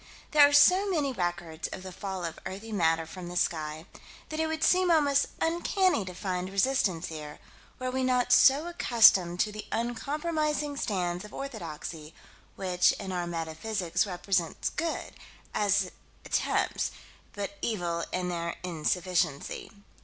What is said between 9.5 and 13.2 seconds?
the uncompromising stands of orthodoxy which, in